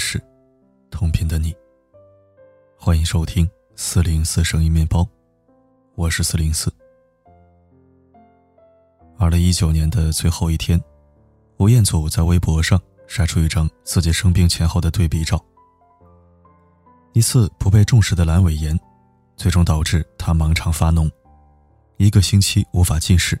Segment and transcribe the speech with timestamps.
[0.00, 0.18] 是，
[0.90, 1.54] 同频的你。
[2.74, 5.06] 欢迎收听四零四声音面包，
[5.94, 6.72] 我是四零四。
[9.18, 10.82] 二零一九年的最后一天，
[11.58, 15.38] 吴彦祖在微博上晒出一张自己生病前后的对比照。
[17.12, 18.76] 一次不被重视的阑尾炎，
[19.36, 21.10] 最终导致他盲肠发脓，
[21.98, 23.38] 一个星期无法进食，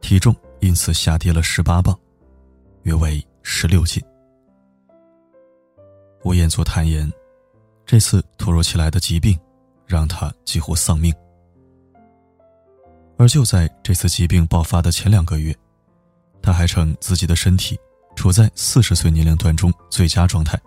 [0.00, 1.98] 体重因此下跌了十八磅，
[2.84, 4.00] 约为十六斤。
[6.26, 7.08] 吴彦祖坦言，
[7.86, 9.38] 这次突如其来的疾病
[9.86, 11.14] 让他几乎丧命。
[13.16, 15.56] 而就在这次疾病爆发的前两个月，
[16.42, 17.78] 他还称自己的身体
[18.16, 20.60] 处在四十岁年龄段中最佳状态。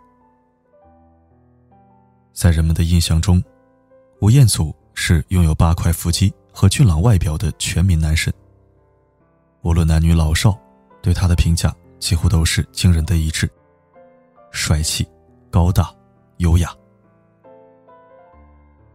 [2.32, 3.44] 在人们的印象中，
[4.21, 8.34] 吴彦祖是拥有八块腹肌和俊朗外表的全民男神。
[9.63, 10.57] 无论男女老少，
[11.01, 13.51] 对他的评价几乎都是惊人的一致：
[14.51, 15.05] 帅气。
[15.49, 15.93] 高大、
[16.37, 16.73] 优雅。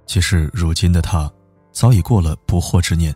[0.07, 1.33] 其实，如今的他
[1.73, 3.15] 早已过了不惑之年，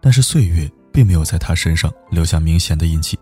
[0.00, 3.18] 但是岁月并没有在他身上留下明显的印记。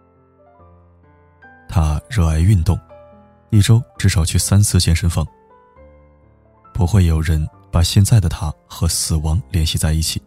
[1.69, 2.79] 他热爱运动，
[3.51, 5.27] 一周至少去三次健身房。
[6.73, 10.21] 不会有人把现在的他和死亡联系在一起。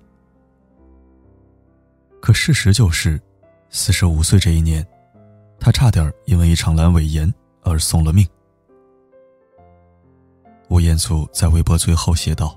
[2.22, 3.20] 可事实就是，
[3.70, 4.86] 四十五岁这一年，
[5.60, 7.32] 他差点因为一场阑尾炎
[7.64, 8.28] 而送了命。
[10.70, 12.56] 吴彦祖在微博最后写道：“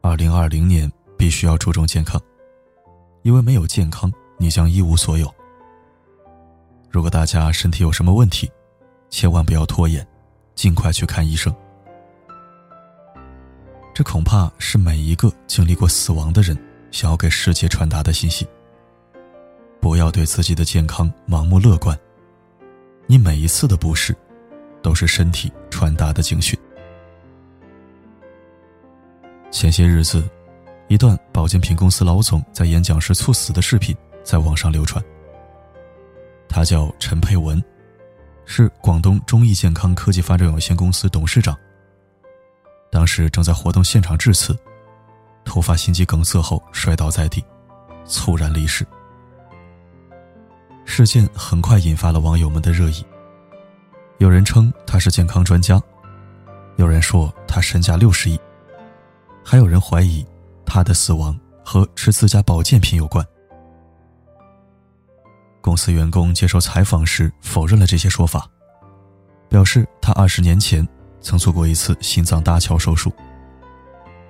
[0.00, 2.18] 二零二零年必须要注重健康，
[3.20, 5.32] 因为没有健康，你将一无所有。
[6.90, 8.50] 如果大家身体有什么问题，
[9.10, 10.06] 千万不要拖延，
[10.54, 11.54] 尽快去看医生。
[13.92, 16.56] 这恐怕是每一个经历过死亡的人
[16.90, 18.48] 想要给世界传达的信息。
[19.82, 21.96] 不要对自己的健康盲目乐观，
[23.06, 24.16] 你每一次的不适，
[24.80, 26.58] 都是身体传达的警讯。”
[29.50, 30.28] 前些日子，
[30.88, 35.02] 一段保健品公司老总在演讲时猝死的视频在网上流传。
[36.48, 37.62] 他叫陈佩文，
[38.44, 41.56] 是广东中益健康科技发展有限公司董事长。
[42.90, 44.56] 当时正在活动现场致辞，
[45.44, 47.44] 突发心肌梗塞后摔倒在地，
[48.04, 48.86] 猝然离世。
[50.84, 53.04] 事件很快引发了网友们的热议。
[54.18, 55.80] 有人称他是健康专家，
[56.76, 58.38] 有人说他身价六十亿。
[59.48, 60.26] 还有人怀疑，
[60.64, 63.24] 他的死亡和吃自家保健品有关。
[65.60, 68.50] 公司员工接受采访时否认了这些说法，
[69.48, 70.86] 表示他二十年前
[71.20, 73.12] 曾做过一次心脏搭桥手术。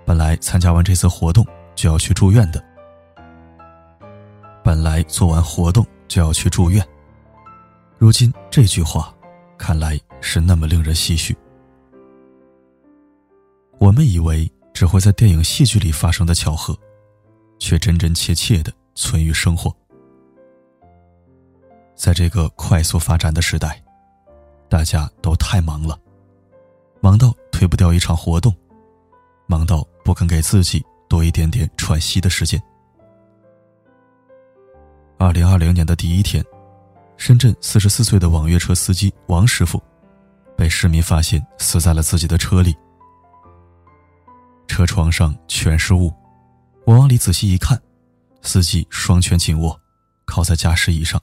[0.04, 1.42] 本来参加完这次活动
[1.74, 2.62] 就要去住院的，
[4.62, 6.86] 本来做完活动就要去住院，
[7.96, 9.14] 如今这句话，
[9.56, 11.34] 看来是那么令人唏嘘。
[13.78, 14.46] 我们以为。
[14.76, 16.78] 只会在电影、戏剧里发生的巧合，
[17.58, 19.74] 却真真切切的存于生活。
[21.94, 23.82] 在这个快速发展的时代，
[24.68, 25.98] 大家都太忙了，
[27.00, 28.54] 忙到推不掉一场活动，
[29.46, 32.62] 忙到不肯给自己多一点点喘息的时间。
[35.16, 36.44] 二零二零年的第一天，
[37.16, 39.82] 深圳四十四岁的网约车司机王师傅，
[40.54, 42.76] 被市民发现死在了自己的车里。
[44.66, 46.12] 车窗上全是雾，
[46.84, 47.80] 我往里仔细一看，
[48.42, 49.80] 司机双拳紧握，
[50.24, 51.20] 靠在驾驶椅上，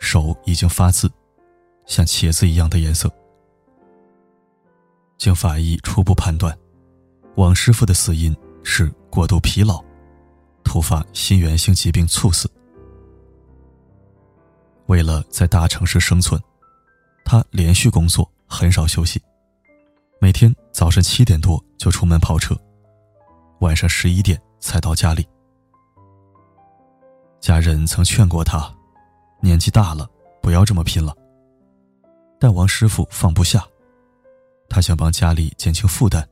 [0.00, 1.10] 手已经发紫，
[1.86, 3.10] 像茄子一样的颜色。
[5.18, 6.56] 经法医初步判断，
[7.36, 8.34] 王师傅的死因
[8.64, 9.82] 是过度疲劳、
[10.64, 12.50] 突发心源性疾病猝死。
[14.86, 16.40] 为了在大城市生存，
[17.24, 19.22] 他连续工作，很少休息。
[20.22, 22.54] 每天早晨七点多就出门跑车，
[23.58, 25.26] 晚上十一点才到家里。
[27.40, 28.72] 家人曾劝过他，
[29.40, 30.08] 年纪大了
[30.40, 31.12] 不要这么拼了。
[32.38, 33.66] 但王师傅放不下，
[34.68, 36.24] 他想帮家里减轻负担，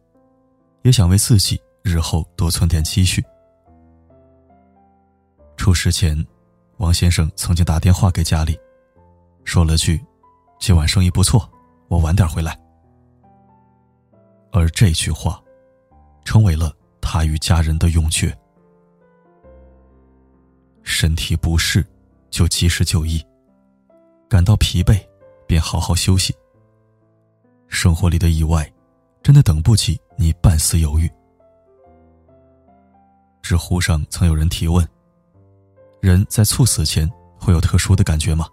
[0.82, 3.20] 也想为自己日后多存点积蓄。
[5.56, 6.16] 出事前，
[6.76, 8.56] 王先生曾经打电话给家里，
[9.42, 10.00] 说了句
[10.60, 11.50] ：“今晚生意不错，
[11.88, 12.56] 我晚点回来。”
[14.52, 15.42] 而这句话，
[16.24, 18.36] 成为了他与家人的永诀。
[20.82, 21.86] 身体不适，
[22.30, 23.20] 就及时就医；
[24.28, 25.00] 感到疲惫，
[25.46, 26.34] 便好好休息。
[27.68, 28.70] 生活里的意外，
[29.22, 31.10] 真的等不起你半丝犹豫。
[33.40, 34.86] 知乎上曾有人提问：
[36.00, 37.08] 人在猝死前
[37.38, 38.48] 会有特殊的感觉吗？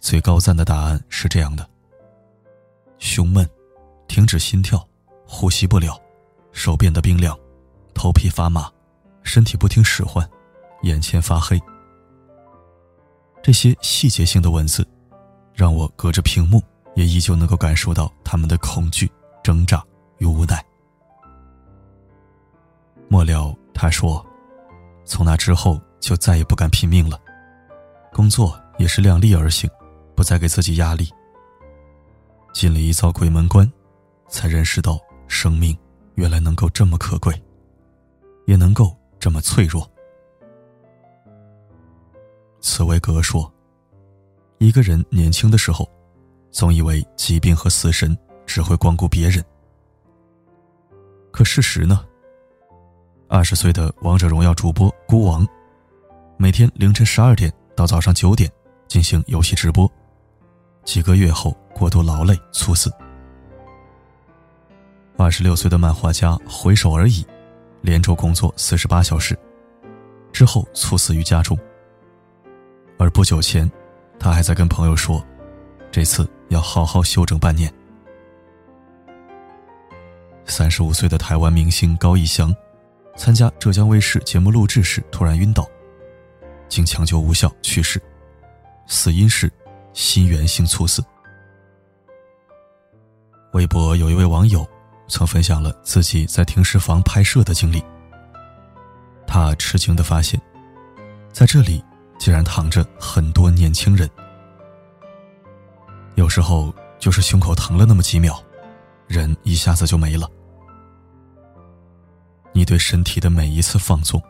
[0.00, 1.68] 最高赞的答案是这样的：
[2.98, 3.48] 胸闷，
[4.14, 4.80] 停止心跳，
[5.26, 6.00] 呼吸不了，
[6.52, 7.36] 手变得冰凉，
[7.94, 8.70] 头皮发麻，
[9.24, 10.24] 身体不听使唤，
[10.82, 11.60] 眼前发黑。
[13.42, 14.86] 这些细节性的文字，
[15.52, 16.62] 让我隔着屏幕
[16.94, 19.10] 也依旧能够感受到他们的恐惧、
[19.42, 19.84] 挣扎
[20.18, 20.64] 与无奈。
[23.08, 24.24] 末了，他说
[25.04, 27.20] ：“从那之后就再也不敢拼命了，
[28.12, 29.68] 工作也是量力而行，
[30.14, 31.12] 不再给自己压力。
[32.52, 33.68] 进了一遭鬼门关，
[34.34, 34.98] 才认识到
[35.28, 35.78] 生命
[36.16, 37.40] 原来能够这么可贵，
[38.46, 39.88] 也能够这么脆弱。”
[42.60, 43.50] 茨威格说
[44.58, 45.88] ：“一个人年轻的时候，
[46.50, 49.42] 总以为疾病和死神只会光顾别人。
[51.30, 52.04] 可事实呢？
[53.28, 55.46] 二十岁的王者荣耀主播孤王，
[56.36, 58.50] 每天凌晨十二点到早上九点
[58.88, 59.88] 进行游戏直播，
[60.84, 62.92] 几个月后过度劳累猝死。
[65.16, 67.24] 二十六岁的漫画家回首而已，
[67.80, 69.38] 连轴工作四十八小时，
[70.32, 71.58] 之后猝死于家中。”
[72.98, 73.70] 而不久前，
[74.18, 75.24] 他还在跟朋友说，
[75.90, 77.72] 这次要好好休整半年。
[80.44, 82.54] 三十五岁的台湾明星高以翔，
[83.16, 85.66] 参加浙江卫视节目录制时突然晕倒，
[86.68, 88.00] 经抢救无效去世，
[88.86, 89.50] 死因是
[89.92, 91.02] 心源性猝死。
[93.52, 94.66] 微博有一位网友
[95.08, 97.82] 曾分享了自己在停尸房拍摄的经历，
[99.26, 100.40] 他吃惊的发现，
[101.32, 101.84] 在这里。
[102.16, 104.08] 竟然躺着很多年轻人，
[106.14, 108.40] 有时候就是胸口疼了那么几秒，
[109.08, 110.30] 人一下子就没了。
[112.52, 114.22] 你对身体的每一次放纵，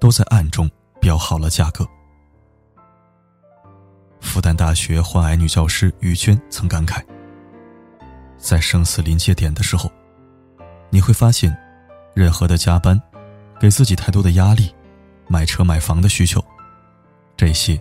[0.00, 0.68] 都在暗中
[1.00, 1.86] 标好了价格。
[4.20, 7.04] 复旦大学患癌女教师于娟曾感慨：
[8.42, 9.90] 在生死临界点的时候，
[10.90, 11.56] 你会发现，
[12.12, 13.00] 任何的加班，
[13.60, 14.74] 给自己太多的压力，
[15.28, 16.44] 买车买房的需求。
[17.36, 17.80] 这些，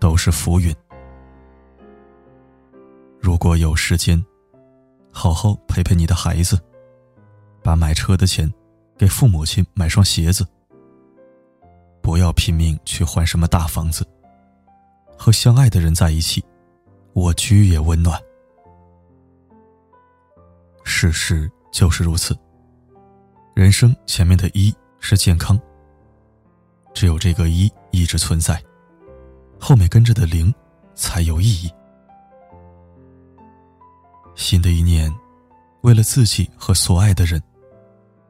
[0.00, 0.74] 都是浮云。
[3.20, 4.22] 如果有时间，
[5.12, 6.60] 好好陪陪你的孩子，
[7.62, 8.52] 把买车的钱
[8.98, 10.44] 给父母亲买双鞋子。
[12.02, 14.04] 不要拼命去换什么大房子，
[15.16, 16.44] 和相爱的人在一起，
[17.12, 18.20] 蜗居也温暖。
[20.90, 22.36] 事实就是如此。
[23.54, 25.58] 人生前面的一是健康，
[26.92, 28.60] 只有这个一一直存在。
[29.58, 30.52] 后面跟着的零，
[30.96, 31.70] 才有意义。
[34.34, 35.14] 新的一年，
[35.82, 37.40] 为了自己和所爱的人，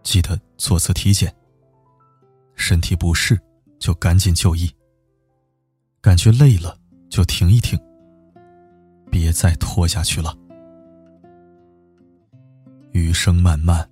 [0.02, 1.34] 记得做次体检。
[2.54, 3.40] 身体不适
[3.78, 4.70] 就赶紧就医。
[6.02, 6.76] 感觉累了
[7.08, 7.78] 就停一停，
[9.10, 10.36] 别再拖下去了。
[13.00, 13.88] 余生漫漫，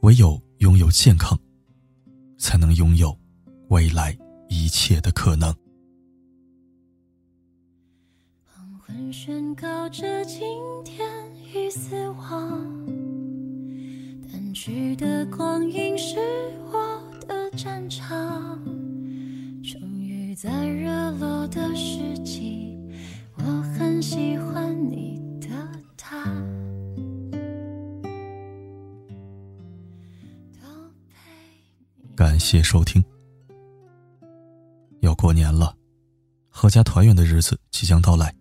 [0.00, 1.38] 唯有拥有健康，
[2.38, 3.14] 才能拥有
[3.68, 4.16] 未来
[4.48, 5.54] 一切的可能。
[8.46, 10.40] 黄昏宣告着今
[10.82, 11.06] 天
[11.54, 12.58] 与死亡，
[14.22, 16.16] 淡去的光阴是
[16.72, 18.58] 我的战场。
[19.62, 20.86] 终于在日
[21.20, 22.76] 落的时机，
[23.36, 23.42] 我
[23.78, 24.59] 很喜欢
[32.50, 33.00] 谢收听。
[35.02, 35.72] 要过年了，
[36.52, 38.34] 阖家团圆的日子即将到来。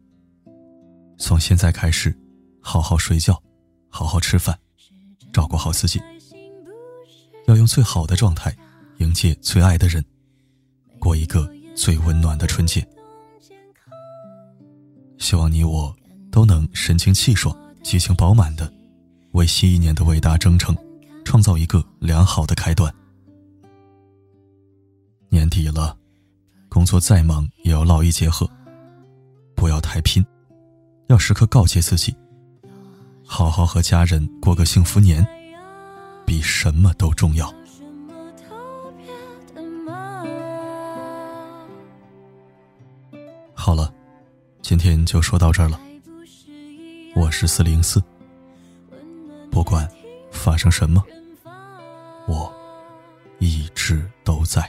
[1.19, 2.17] 从现在开始，
[2.59, 3.39] 好好睡觉，
[3.87, 4.57] 好好吃饭，
[5.31, 6.01] 照顾好自己，
[7.45, 8.51] 要用最好的状态
[8.97, 10.03] 迎接最爱的人，
[10.97, 12.83] 过一个最温暖的春节。
[15.19, 15.95] 希望你我
[16.31, 18.73] 都能神清气爽、激情饱满的，
[19.33, 20.75] 为新一年的伟大征程
[21.23, 22.91] 创造一个良好的开端。
[25.29, 25.95] 年底了，
[26.67, 28.49] 工作再忙也要劳逸结合，
[29.55, 30.25] 不要太拼。
[31.07, 32.15] 要时刻告诫自己，
[33.25, 35.25] 好好和家人过个幸福年，
[36.25, 37.51] 比什么都重要。
[43.53, 43.93] 好了，
[44.61, 45.79] 今天就说到这儿了。
[47.15, 48.01] 我是四零四，
[49.51, 49.87] 不管
[50.31, 51.03] 发生什么，
[52.27, 52.51] 我
[53.39, 54.67] 一直都在。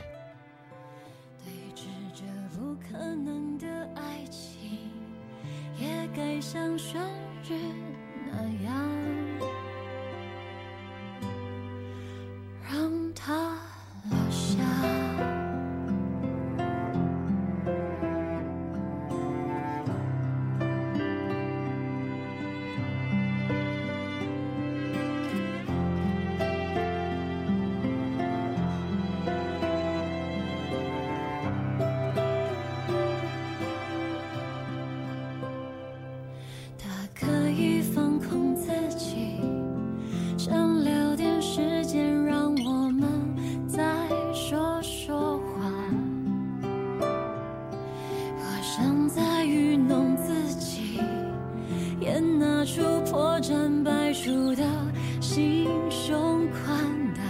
[55.33, 56.77] 心胸宽
[57.15, 57.23] 大。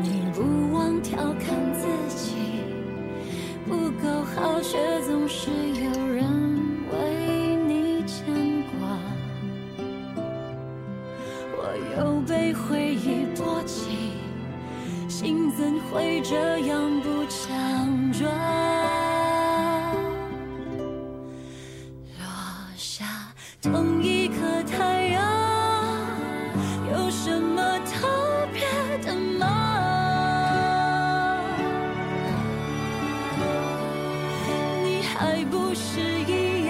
[0.00, 2.36] 你不忘调侃自己
[3.66, 6.22] 不够好，却总是有人
[6.92, 8.24] 为你牵
[8.78, 8.96] 挂。
[11.56, 11.58] 我
[11.98, 14.12] 又被回忆波及，
[15.08, 17.83] 心怎会这样不强
[35.16, 36.63] 还不是一